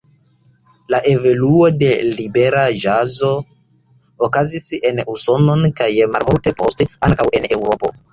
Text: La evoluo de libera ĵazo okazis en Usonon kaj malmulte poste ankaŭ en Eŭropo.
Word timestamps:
La 0.93 0.99
evoluo 1.09 1.65
de 1.81 1.89
libera 2.19 2.63
ĵazo 2.83 3.29
okazis 4.29 4.65
en 4.91 5.03
Usonon 5.17 5.67
kaj 5.81 5.91
malmulte 6.15 6.55
poste 6.63 6.89
ankaŭ 7.09 7.29
en 7.41 7.47
Eŭropo. 7.59 7.93